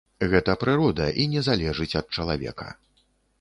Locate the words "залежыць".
1.49-1.89